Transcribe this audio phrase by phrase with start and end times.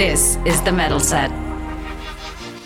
[0.00, 1.30] This is the Mettle Set.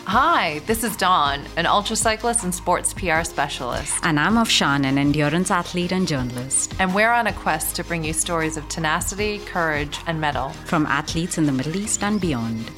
[0.07, 3.93] Hi, this is Dawn, an ultra cyclist and sports PR specialist.
[4.05, 6.77] And I'm Afshan, an endurance athlete and journalist.
[6.79, 10.87] And we're on a quest to bring you stories of tenacity, courage, and mettle from
[10.87, 12.70] athletes in the Middle East and beyond.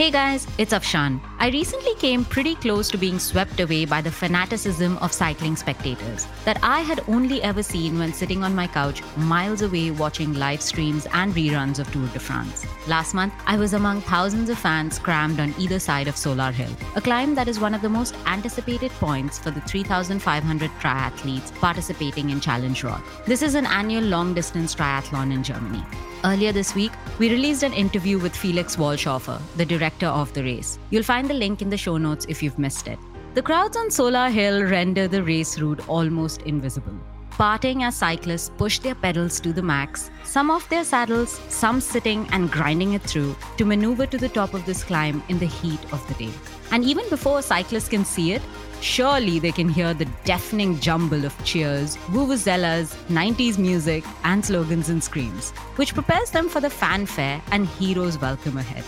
[0.00, 1.20] Hey guys, it's Afshan.
[1.38, 6.26] I recently came pretty close to being swept away by the fanaticism of cycling spectators
[6.46, 10.62] that I had only ever seen when sitting on my couch miles away watching live
[10.62, 12.64] streams and reruns of Tour de France.
[12.88, 16.74] Last month, I was among thousands of fans crammed on either side of Solar Hill,
[16.96, 22.30] a climb that is one of the most anticipated points for the 3,500 triathletes participating
[22.30, 23.26] in Challenge Roth.
[23.26, 25.84] This is an annual long distance triathlon in Germany.
[26.22, 30.78] Earlier this week, we released an interview with Felix Walchshofer, the director of the race.
[30.90, 32.98] You'll find the link in the show notes if you've missed it.
[33.32, 36.92] The crowds on Solar Hill render the race route almost invisible.
[37.40, 42.28] Parting as cyclists push their pedals to the max, some off their saddles, some sitting
[42.32, 45.80] and grinding it through to maneuver to the top of this climb in the heat
[45.90, 46.30] of the day.
[46.70, 48.42] And even before a cyclist can see it,
[48.82, 55.02] surely they can hear the deafening jumble of cheers, vuvuzelas, 90s music, and slogans and
[55.02, 58.84] screams, which prepares them for the fanfare and hero's welcome ahead.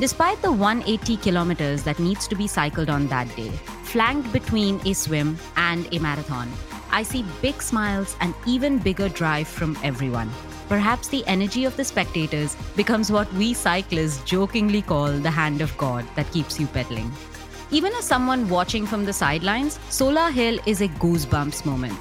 [0.00, 3.50] Despite the 180 kilometers that needs to be cycled on that day,
[3.82, 6.50] flanked between a swim and a marathon,
[6.92, 10.30] I see big smiles and even bigger drive from everyone.
[10.68, 15.76] Perhaps the energy of the spectators becomes what we cyclists jokingly call the hand of
[15.78, 17.10] God that keeps you pedaling.
[17.70, 21.98] Even as someone watching from the sidelines, Solar Hill is a goosebumps moment.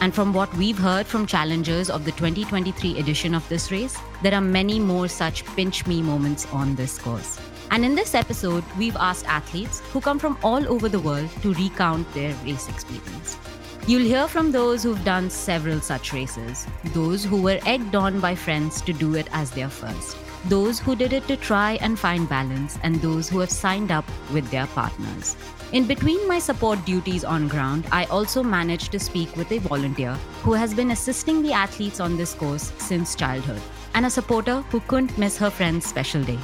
[0.00, 4.34] And from what we've heard from challengers of the 2023 edition of this race, there
[4.34, 7.38] are many more such pinch me moments on this course.
[7.70, 11.54] And in this episode, we've asked athletes who come from all over the world to
[11.54, 13.38] recount their race experience.
[13.86, 18.34] You'll hear from those who've done several such races, those who were egged on by
[18.34, 20.16] friends to do it as their first
[20.46, 24.04] those who did it to try and find balance, and those who have signed up
[24.32, 25.36] with their partners.
[25.72, 30.14] In between my support duties on ground, I also managed to speak with a volunteer
[30.42, 33.62] who has been assisting the athletes on this course since childhood,
[33.94, 36.38] and a supporter who couldn't miss her friend's special day.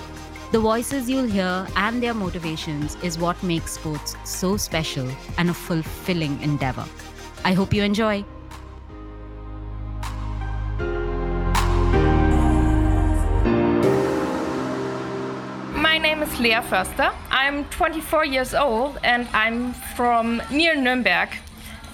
[0.52, 5.54] The voices you'll hear and their motivations is what makes sports so special and a
[5.54, 6.86] fulfilling endeavor.
[7.44, 8.24] I hope you enjoy.
[15.74, 17.12] My name is Lea Förster.
[17.30, 21.28] I'm 24 years old and I'm from near Nuremberg.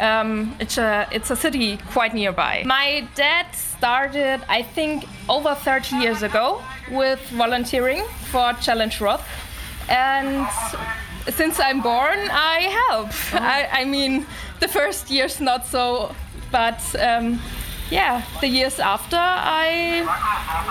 [0.00, 2.64] Um, it's a it's a city quite nearby.
[2.66, 6.60] My dad started, I think, over 30 years ago
[6.90, 9.24] with volunteering for Challenge Roth,
[9.88, 10.48] and
[11.30, 12.58] since I'm born, I
[12.88, 13.08] help.
[13.08, 13.38] Oh.
[13.38, 14.26] I, I, mean,
[14.60, 16.14] the first years not so,
[16.50, 16.80] but.
[16.98, 17.40] Um,
[17.90, 20.04] yeah, the years after, I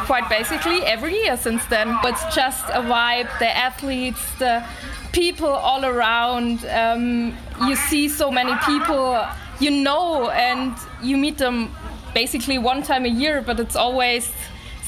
[0.08, 1.96] quite basically every year since then.
[2.04, 4.66] It's just a vibe, the athletes, the
[5.12, 6.66] people all around.
[6.66, 7.38] Um,
[7.68, 9.24] you see so many people
[9.60, 11.70] you know, and you meet them
[12.14, 14.32] basically one time a year, but it's always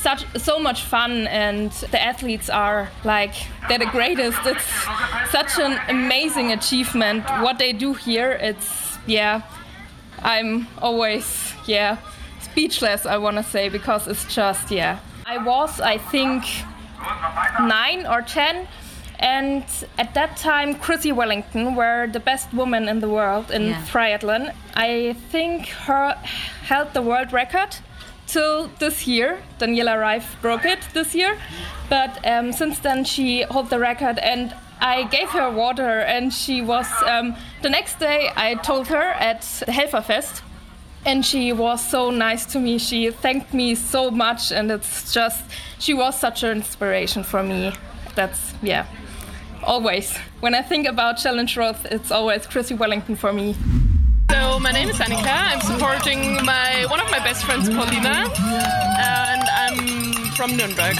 [0.07, 3.33] such so much fun and the athletes are like
[3.67, 4.69] they're the greatest it's
[5.37, 8.69] such an amazing achievement what they do here it's
[9.07, 9.41] yeah
[10.33, 11.25] i'm always
[11.75, 11.97] yeah
[12.55, 14.99] speechless, I want to say, because it's just, yeah.
[15.25, 16.45] I was, I think,
[17.59, 18.67] nine or ten.
[19.19, 19.65] And
[19.97, 23.85] at that time, Chrissie Wellington were the best woman in the world in yeah.
[23.91, 24.53] triathlon.
[24.73, 26.15] I think her
[26.63, 27.75] held the world record
[28.27, 29.41] till this year.
[29.59, 31.37] Daniela Ryf broke it this year.
[31.89, 34.19] But um, since then, she held the record.
[34.19, 36.87] And I gave her water, and she was.
[37.05, 40.41] Um, the next day, I told her at the Helferfest
[41.05, 42.79] and she was so nice to me.
[42.79, 45.43] She thanked me so much, and it's just
[45.79, 47.73] she was such an inspiration for me.
[48.15, 48.87] That's yeah,
[49.63, 50.17] always.
[50.39, 53.55] When I think about Challenge Roth, it's always Chrissie Wellington for me.
[54.59, 55.27] My name is Annika.
[55.27, 58.31] I'm supporting my one of my best friends, Paulina,
[58.97, 59.77] and I'm
[60.33, 60.95] from Nuremberg,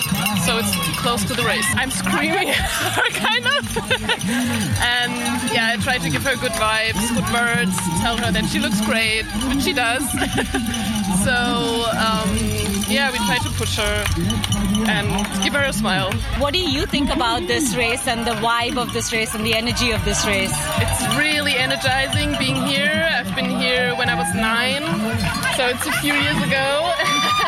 [0.46, 1.66] so it's close to the race.
[1.76, 3.78] I'm screaming her kind of.
[4.84, 5.12] and
[5.54, 8.80] yeah, I try to give her good vibes, good words, tell her that she looks
[8.86, 10.04] great, which she does.
[11.26, 11.36] so
[11.96, 12.30] um,
[12.88, 16.12] yeah, we try to push her and give her a smile.
[16.38, 19.54] What do you think about this race and the vibe of this race and the
[19.54, 20.54] energy of this race?
[20.78, 23.08] It's really energizing being here.
[23.12, 24.84] I've been here when I was nine,
[25.58, 26.92] so it's a few years ago.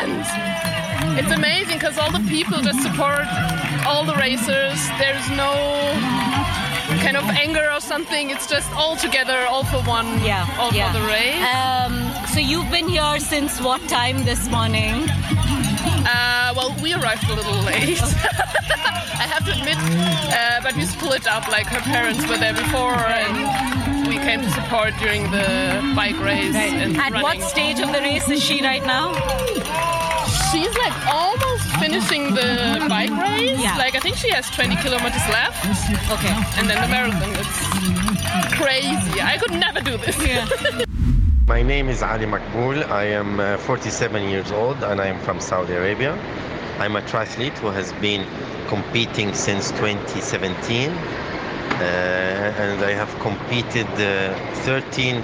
[0.00, 3.26] and it's amazing because all the people just support
[3.86, 4.78] all the racers.
[4.98, 5.52] There's no
[7.04, 8.30] kind of anger or something.
[8.30, 10.06] It's just all together, all for one.
[10.24, 10.92] Yeah, all yeah.
[10.92, 11.42] for the race.
[11.54, 15.08] Um, so you've been here since what time this morning?
[16.78, 18.00] Well, we arrived a little late.
[19.18, 21.48] I have to admit, uh, but we split up.
[21.48, 26.54] Like her parents were there before, and we came to support during the bike race.
[26.54, 26.72] Right.
[26.72, 27.22] And At running.
[27.22, 29.12] what stage of the race is she right now?
[30.52, 33.58] She's like almost finishing the bike race.
[33.60, 33.76] Yeah.
[33.76, 35.58] Like I think she has 20 kilometers left,
[36.10, 36.34] Okay.
[36.58, 37.34] and then the marathon.
[37.42, 39.20] It's crazy.
[39.20, 40.16] I could never do this.
[41.48, 42.84] My name is Ali Makboul.
[42.90, 46.12] I am uh, 47 years old and I am from Saudi Arabia.
[46.78, 48.24] I'm a triathlete who has been
[48.68, 50.94] competing since 2017 uh,
[51.82, 54.34] and I have competed uh,
[54.64, 55.22] 13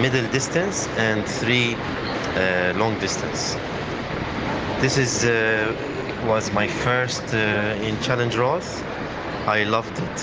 [0.00, 3.56] middle distance and 3 uh, long distance.
[4.80, 5.74] This is uh,
[6.24, 7.38] was my first uh,
[7.82, 8.82] in Challenge Roth.
[9.46, 10.18] I loved it.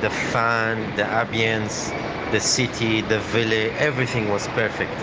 [0.00, 1.90] The fan, the ambience,
[2.32, 4.96] the city, the village, everything was perfect.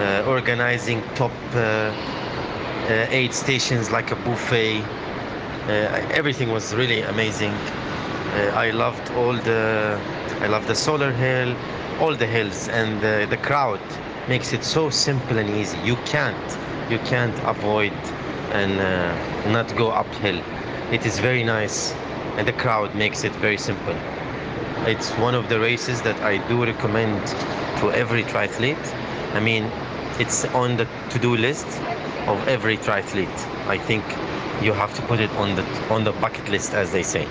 [0.00, 1.32] Uh, organizing top
[2.90, 5.70] eight stations like a buffet, uh,
[6.12, 7.52] everything was really amazing.
[7.52, 10.00] Uh, I loved all the,
[10.40, 11.56] I loved the solar hill,
[12.00, 13.80] all the hills, and the, the crowd
[14.28, 15.78] makes it so simple and easy.
[15.78, 16.56] You can't,
[16.90, 17.92] you can't avoid
[18.52, 20.40] and uh, not go uphill.
[20.92, 21.92] It is very nice,
[22.36, 23.96] and the crowd makes it very simple.
[24.86, 27.26] It's one of the races that I do recommend
[27.80, 28.94] to every triathlete.
[29.34, 29.70] I mean,
[30.18, 31.66] it's on the to-do list
[32.28, 33.28] of every triathlete.
[33.66, 34.04] I think
[34.62, 37.26] you have to put it on the on the bucket list, as they say.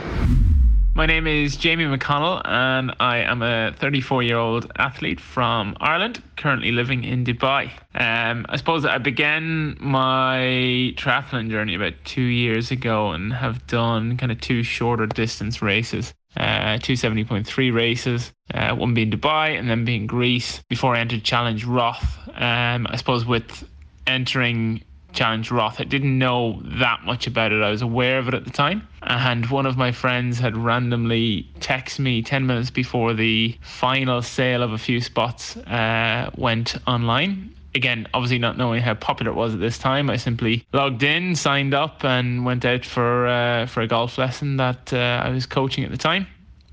[0.99, 6.21] My name is Jamie McConnell, and I am a 34 year old athlete from Ireland,
[6.35, 7.71] currently living in Dubai.
[7.95, 14.17] Um, I suppose I began my triathlon journey about two years ago and have done
[14.17, 16.13] kind of two shorter distance races.
[16.35, 21.23] Uh, two 70.3 races, uh, one being Dubai and then being Greece before I entered
[21.23, 22.19] Challenge Roth.
[22.35, 23.65] Um, I suppose with
[24.09, 24.83] entering
[25.13, 25.81] Challenge Roth.
[25.81, 27.61] I didn't know that much about it.
[27.61, 28.87] I was aware of it at the time.
[29.01, 34.61] And one of my friends had randomly texted me 10 minutes before the final sale
[34.61, 37.55] of a few spots uh, went online.
[37.75, 41.35] Again, obviously not knowing how popular it was at this time, I simply logged in,
[41.35, 45.45] signed up, and went out for uh, for a golf lesson that uh, I was
[45.45, 46.25] coaching at the time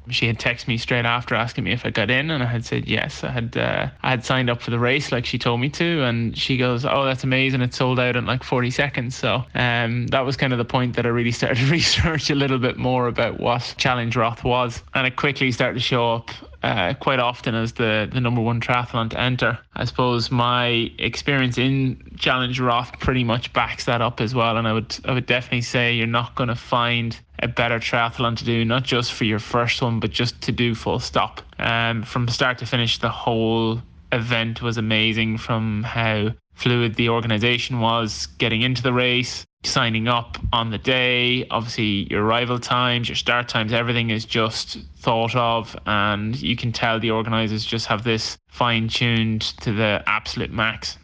[0.08, 2.64] she had texted me straight after asking me if I got in, and I had
[2.64, 3.25] said yes.
[3.25, 6.03] I had uh, I had signed up for the race like she told me to,
[6.03, 7.61] and she goes, "Oh, that's amazing!
[7.61, 10.97] It sold out in like 40 seconds." So um, that was kind of the point
[10.97, 14.82] that I really started to research a little bit more about what Challenge Roth was,
[14.94, 16.31] and it quickly started to show up
[16.67, 19.57] uh, quite often as the, the number one triathlon to enter.
[19.75, 24.67] I suppose my experience in Challenge Roth pretty much backs that up as well, and
[24.67, 28.45] I would I would definitely say you're not going to find a better triathlon to
[28.45, 31.41] do, not just for your first one, but just to do full stop.
[31.61, 33.81] Um, from start to finish, the whole
[34.11, 35.39] event was amazing.
[35.39, 41.47] From how fluid the organization was getting into the race, signing up on the day,
[41.51, 46.73] obviously your arrival times, your start times, everything is just thought of, and you can
[46.73, 50.99] tell the organizers just have this fine tuned to the absolute max.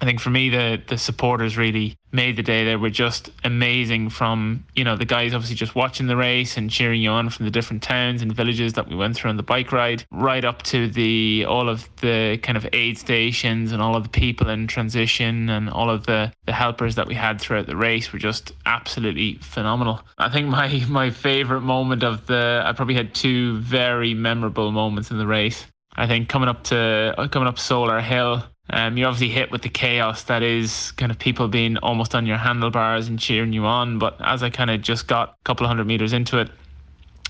[0.00, 2.64] I think for me, the the supporters really made the day.
[2.64, 4.10] They were just amazing.
[4.10, 7.46] From you know the guys obviously just watching the race and cheering you on from
[7.46, 10.62] the different towns and villages that we went through on the bike ride, right up
[10.64, 14.66] to the all of the kind of aid stations and all of the people in
[14.66, 18.52] transition and all of the the helpers that we had throughout the race were just
[18.66, 20.00] absolutely phenomenal.
[20.18, 25.10] I think my my favorite moment of the I probably had two very memorable moments
[25.10, 25.64] in the race.
[25.98, 29.62] I think coming up to uh, coming up Solar Hill um, you're obviously hit with
[29.62, 33.64] the chaos that is kind of people being almost on your handlebars and cheering you
[33.64, 33.98] on.
[33.98, 36.50] But as I kind of just got a couple of hundred meters into it,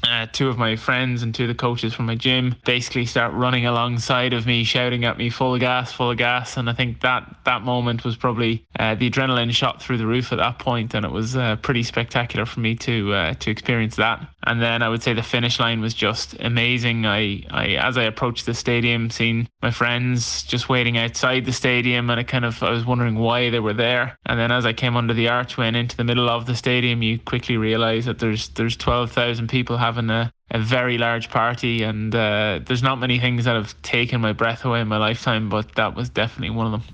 [0.05, 3.33] uh, two of my friends and two of the coaches from my gym basically start
[3.35, 6.57] running alongside of me, shouting at me, full gas, full gas.
[6.57, 10.33] And I think that that moment was probably uh, the adrenaline shot through the roof
[10.33, 13.97] at that point, and it was uh, pretty spectacular for me to uh, to experience
[13.97, 14.27] that.
[14.45, 17.07] And then I would say the finish line was just amazing.
[17.07, 22.11] I, I as I approached the stadium, seeing my friends just waiting outside the stadium,
[22.11, 24.17] and I kind of I was wondering why they were there.
[24.27, 27.03] And then as I came under the archway and into the middle of the stadium,
[27.03, 31.83] you quickly realise that there's there's twelve thousand people having a a very large party,
[31.83, 35.49] and uh, there's not many things that have taken my breath away in my lifetime,
[35.49, 36.85] but that was definitely one of them.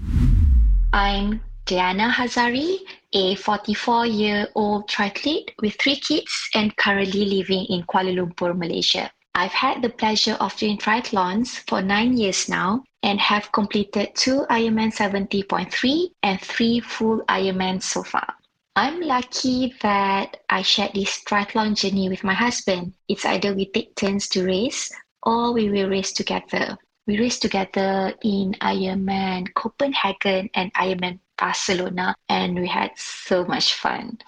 [0.93, 2.79] I'm Diana Hazari,
[3.13, 9.11] a 44 year old triathlete with three kids and currently living in Kuala Lumpur, Malaysia.
[9.35, 14.45] I've had the pleasure of doing triathlons for nine years now and have completed two
[14.51, 18.35] Ironman 70.3 and three full Ironman so far.
[18.75, 22.95] I'm lucky that I shared this triathlon journey with my husband.
[23.07, 24.91] It's either we take turns to race
[25.23, 26.79] or we will race together.
[27.07, 34.19] We race together in Ironman Copenhagen and Ironman Barcelona and we had so much fun.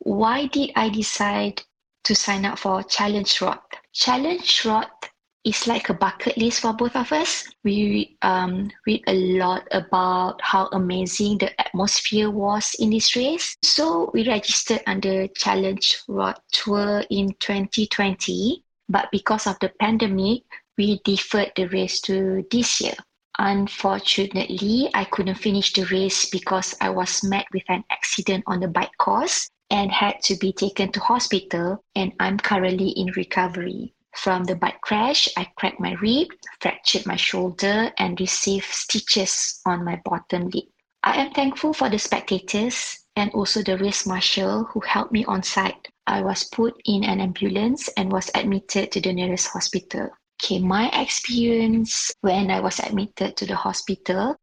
[0.00, 1.62] Why did I decide
[2.02, 3.62] to sign up for Challenge Roth?
[3.92, 5.10] Challenge Roth
[5.44, 7.46] is like a bucket list for both of us.
[7.64, 13.56] We um, read a lot about how amazing the atmosphere was in this race.
[13.62, 18.62] So we registered under Challenge Roth Tour in 2020.
[18.88, 20.42] But because of the pandemic,
[20.76, 22.94] we deferred the race to this year.
[23.38, 28.68] Unfortunately, I couldn't finish the race because I was met with an accident on the
[28.68, 33.94] bike course and had to be taken to hospital and I'm currently in recovery.
[34.22, 36.26] From the bike crash, I cracked my rib,
[36.60, 40.64] fractured my shoulder, and received stitches on my bottom lip.
[41.04, 45.44] I am thankful for the spectators and also the race marshal who helped me on
[45.44, 45.86] site.
[46.08, 50.10] I was put in an ambulance and was admitted to the nearest hospital.
[50.42, 54.34] Okay, my experience when I was admitted to the hospital,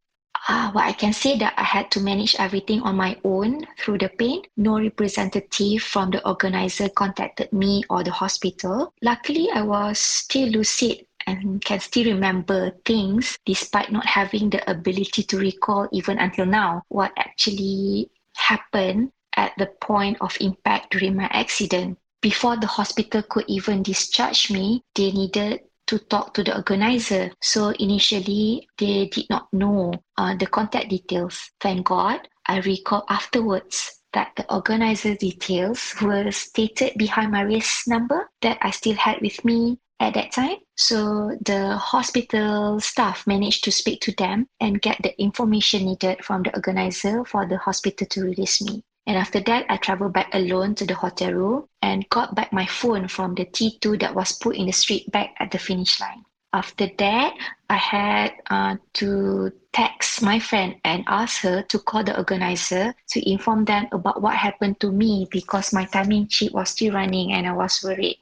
[0.47, 3.99] uh, well, I can say that I had to manage everything on my own through
[3.99, 4.43] the pain.
[4.57, 8.93] No representative from the organizer contacted me or the hospital.
[9.01, 15.23] Luckily, I was still lucid and can still remember things despite not having the ability
[15.23, 21.27] to recall even until now what actually happened at the point of impact during my
[21.31, 21.97] accident.
[22.21, 27.31] Before the hospital could even discharge me, they needed to talk to the organizer.
[27.41, 31.51] So initially, they did not know uh, the contact details.
[31.59, 38.29] Thank God, I recall afterwards that the organizer details were stated behind my race number
[38.41, 40.57] that I still had with me at that time.
[40.75, 46.43] So the hospital staff managed to speak to them and get the information needed from
[46.43, 48.83] the organizer for the hospital to release me.
[49.07, 52.65] And after that, I traveled back alone to the hotel room and got back my
[52.65, 56.25] phone from the T2 that was put in the street bag at the finish line.
[56.53, 57.33] After that,
[57.69, 63.29] I had uh, to text my friend and ask her to call the organizer to
[63.29, 67.45] inform them about what happened to me because my timing chip was still running and
[67.45, 68.19] I was worried,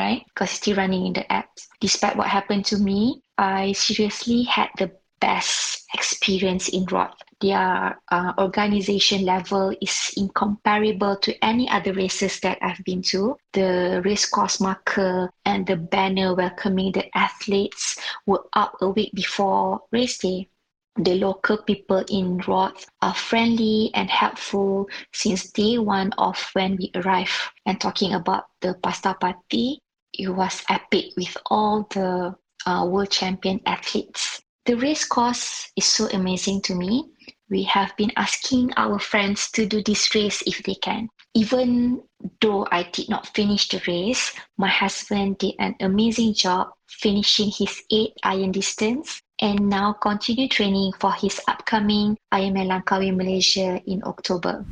[0.00, 0.24] right?
[0.28, 1.68] Because it's still running in the apps.
[1.78, 4.90] Despite what happened to me, I seriously had the
[5.24, 12.58] best experience in Roth their uh, organization level is incomparable to any other races that
[12.62, 13.36] I've been to.
[13.52, 19.80] The race course marker and the banner welcoming the athletes were up a week before
[19.92, 20.48] race day.
[20.96, 26.92] The local people in Roth are friendly and helpful since day one of when we
[26.94, 27.34] arrived.
[27.66, 29.80] And talking about the pasta party,
[30.14, 34.40] it was epic with all the uh, world champion athletes.
[34.66, 37.04] The race course is so amazing to me
[37.50, 41.10] we have been asking our friends to do this race if they can.
[41.34, 42.00] Even
[42.40, 47.82] though I did not finish the race, my husband did an amazing job finishing his
[47.90, 54.64] 8 iron distance and now continue training for his upcoming Ironman Langkawi Malaysia in October.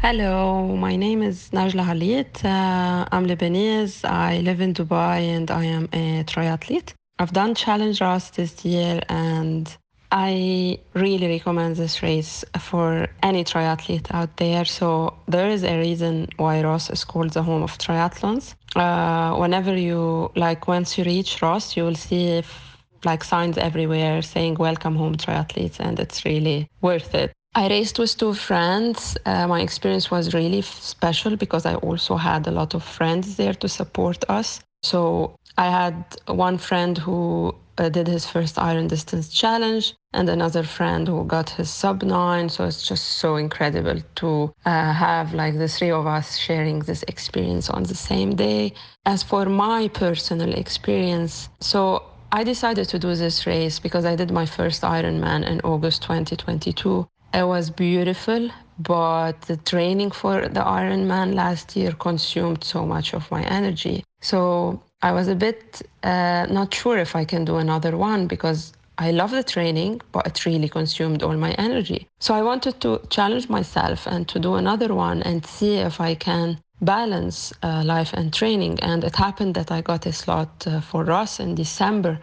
[0.00, 2.42] Hello, my name is Najla Halit.
[2.42, 4.08] Uh, I'm Lebanese.
[4.08, 6.94] I live in Dubai and I am a triathlete.
[7.18, 9.74] I've done Challenge Roth this year and
[10.12, 14.66] I really recommend this race for any triathlete out there.
[14.66, 18.54] So there is a reason why Roth is called the home of triathlons.
[18.76, 24.20] Uh, whenever you like, once you reach Roth, you will see if, like signs everywhere
[24.20, 27.32] saying "Welcome home, triathletes," and it's really worth it.
[27.54, 29.16] I raced with two friends.
[29.24, 33.54] Uh, my experience was really special because I also had a lot of friends there
[33.54, 34.60] to support us.
[34.82, 40.62] So I had one friend who uh, did his first iron distance challenge and another
[40.62, 42.48] friend who got his sub nine.
[42.48, 47.02] So it's just so incredible to uh, have like the three of us sharing this
[47.08, 48.72] experience on the same day.
[49.04, 54.30] As for my personal experience so i decided to do this race because i did
[54.30, 61.34] my first ironman in august 2022 it was beautiful but the training for the ironman
[61.34, 64.04] last year consumed so much of my energy.
[64.20, 68.72] So I was a bit uh, not sure if I can do another one because
[68.98, 72.08] I love the training, but it really consumed all my energy.
[72.18, 76.16] So I wanted to challenge myself and to do another one and see if I
[76.16, 78.80] can balance uh, life and training.
[78.80, 82.18] And it happened that I got a slot uh, for Roth in December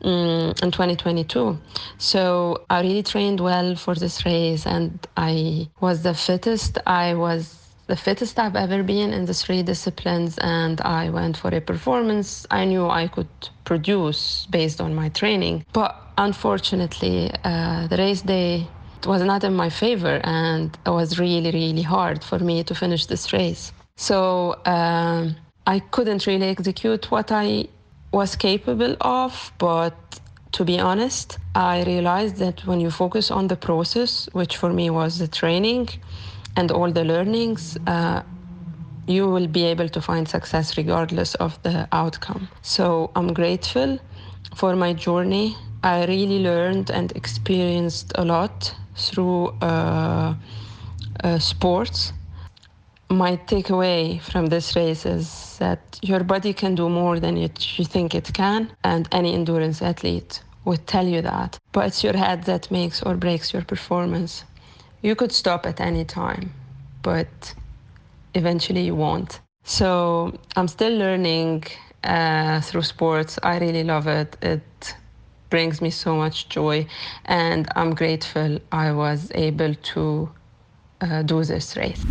[0.00, 1.58] um, in 2022.
[1.98, 6.78] So I really trained well for this race and I was the fittest.
[6.86, 11.48] I was the fittest I've ever been in the three disciplines, and I went for
[11.54, 13.28] a performance I knew I could
[13.64, 15.64] produce based on my training.
[15.72, 18.66] But unfortunately, uh, the race day
[19.06, 23.06] was not in my favor, and it was really, really hard for me to finish
[23.06, 23.72] this race.
[23.96, 25.36] So um,
[25.66, 27.68] I couldn't really execute what I
[28.12, 29.94] was capable of, but
[30.52, 34.88] to be honest, I realized that when you focus on the process, which for me
[34.88, 35.88] was the training
[36.56, 38.22] and all the learnings, uh,
[39.06, 42.48] you will be able to find success regardless of the outcome.
[42.62, 43.98] So I'm grateful
[44.54, 45.56] for my journey.
[45.82, 50.34] I really learned and experienced a lot through uh,
[51.22, 52.12] uh, sports.
[53.10, 57.84] My takeaway from this race is that your body can do more than it, you
[57.84, 61.58] think it can, and any endurance athlete would tell you that.
[61.72, 64.44] But it's your head that makes or breaks your performance.
[65.04, 66.50] You could stop at any time,
[67.02, 67.54] but
[68.32, 69.38] eventually you won't.
[69.64, 71.64] So I'm still learning
[72.04, 73.38] uh, through sports.
[73.42, 74.34] I really love it.
[74.40, 74.96] It
[75.50, 76.86] brings me so much joy,
[77.26, 80.30] and I'm grateful I was able to
[81.02, 82.02] uh, do this race.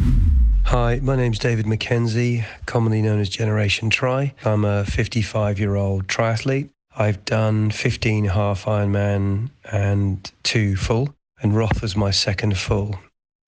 [0.65, 4.35] Hi, my name's David McKenzie, commonly known as Generation Tri.
[4.45, 6.69] I'm a 55 year old triathlete.
[6.95, 12.95] I've done 15 half Ironman and two full, and Roth was my second full.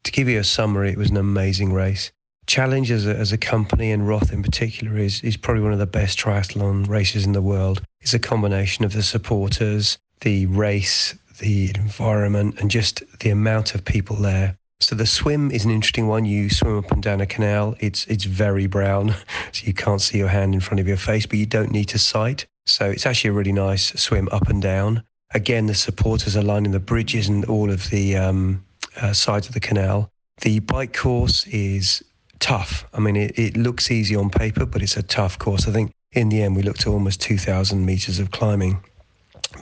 [0.03, 2.11] To give you a summary, it was an amazing race.
[2.45, 5.79] Challenge as a, as a company and Roth in particular is, is probably one of
[5.79, 7.81] the best triathlon races in the world.
[8.01, 13.83] It's a combination of the supporters, the race, the environment, and just the amount of
[13.83, 14.57] people there.
[14.81, 16.25] So the swim is an interesting one.
[16.25, 17.75] You swim up and down a canal.
[17.79, 19.15] It's it's very brown,
[19.53, 21.85] so you can't see your hand in front of your face, but you don't need
[21.85, 22.45] to sight.
[22.67, 25.03] So it's actually a really nice swim up and down.
[25.34, 28.63] Again, the supporters are lining the bridges and all of the um,
[29.01, 30.10] uh, sides of the canal.
[30.41, 32.03] The bike course is
[32.39, 32.86] tough.
[32.94, 35.67] I mean, it, it looks easy on paper, but it's a tough course.
[35.67, 38.82] I think in the end, we looked at almost 2,000 meters of climbing,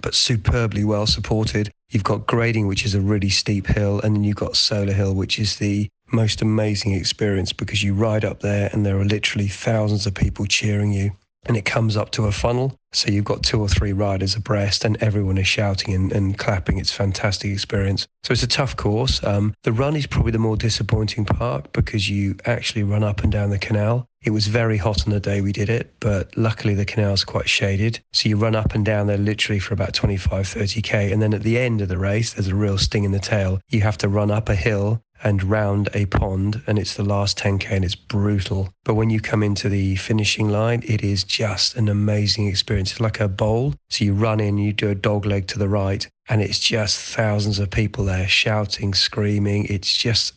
[0.01, 1.72] but superbly well supported.
[1.89, 5.13] You've got Greding, which is a really steep hill, and then you've got Solar Hill,
[5.13, 9.48] which is the most amazing experience because you ride up there and there are literally
[9.48, 11.12] thousands of people cheering you
[11.45, 12.77] and it comes up to a funnel.
[12.91, 16.77] So you've got two or three riders abreast, and everyone is shouting and, and clapping.
[16.77, 18.07] It's fantastic experience.
[18.23, 19.24] So it's a tough course.
[19.24, 23.31] Um, the run is probably the more disappointing part because you actually run up and
[23.31, 24.07] down the canal.
[24.24, 27.50] It was very hot on the day we did it, but luckily the canal's quite
[27.50, 28.00] shaded.
[28.13, 31.11] So you run up and down there literally for about 25, 30K.
[31.11, 33.59] And then at the end of the race, there's a real sting in the tail.
[33.70, 37.38] You have to run up a hill and round a pond, and it's the last
[37.38, 38.70] 10K and it's brutal.
[38.83, 42.92] But when you come into the finishing line, it is just an amazing experience.
[42.92, 43.74] It's like a bowl.
[43.90, 47.00] So you run in, you do a dog leg to the right, and it's just
[47.00, 49.66] thousands of people there shouting, screaming.
[49.66, 50.33] It's just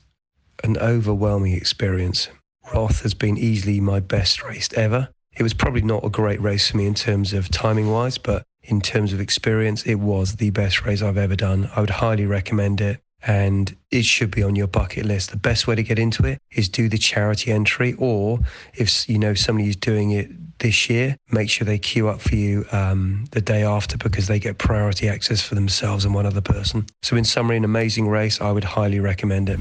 [0.63, 2.29] an overwhelming experience.
[2.73, 5.09] Roth has been easily my best race ever.
[5.37, 8.45] It was probably not a great race for me in terms of timing wise, but
[8.63, 11.71] in terms of experience, it was the best race I've ever done.
[11.77, 15.31] I would highly recommend it and it should be on your bucket list.
[15.31, 18.39] The best way to get into it is do the charity entry, or
[18.75, 22.35] if you know somebody who's doing it this year, make sure they queue up for
[22.35, 26.41] you um, the day after because they get priority access for themselves and one other
[26.41, 26.87] person.
[27.03, 28.41] So, in summary, an amazing race.
[28.41, 29.59] I would highly recommend it.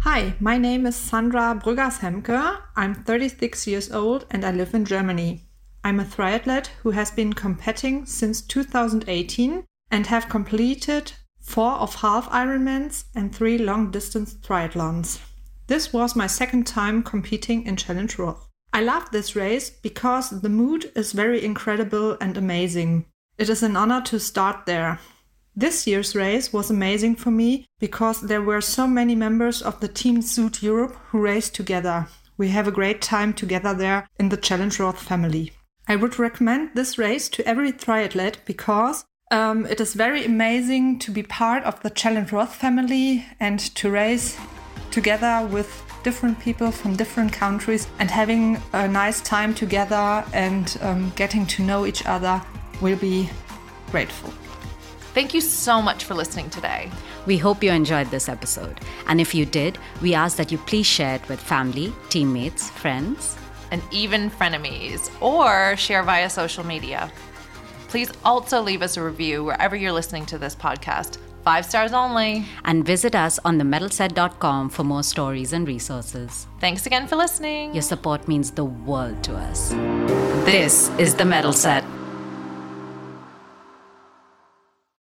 [0.00, 2.58] Hi, my name is Sandra Brüggers Hemke.
[2.74, 5.44] I'm 36 years old and I live in Germany.
[5.84, 11.12] I'm a triathlete who has been competing since 2018 and have completed
[11.42, 15.20] four of half Ironmans, and three long distance triathlons.
[15.66, 18.48] This was my second time competing in Challenge Roth.
[18.72, 23.06] I love this race because the mood is very incredible and amazing.
[23.36, 24.98] It is an honor to start there.
[25.54, 29.88] This year's race was amazing for me because there were so many members of the
[29.88, 32.08] Team Zoot Europe who raced together.
[32.38, 35.52] We have a great time together there in the Challenge Roth family.
[35.86, 41.10] I would recommend this race to every triathlete because um, it is very amazing to
[41.10, 44.38] be part of the Challenge Roth family and to race
[44.90, 51.10] together with different people from different countries and having a nice time together and um,
[51.16, 52.42] getting to know each other
[52.82, 53.30] will be
[53.90, 54.30] grateful.
[55.14, 56.90] Thank you so much for listening today.
[57.24, 58.80] We hope you enjoyed this episode.
[59.06, 63.36] And if you did, we ask that you please share it with family, teammates, friends,
[63.70, 67.10] and even frenemies, or share via social media.
[67.92, 71.18] Please also leave us a review wherever you're listening to this podcast.
[71.44, 72.46] Five stars only.
[72.64, 76.46] And visit us on themettleset.com for more stories and resources.
[76.58, 77.74] Thanks again for listening.
[77.74, 79.72] Your support means the world to us.
[80.46, 81.84] This is The Mettle Set.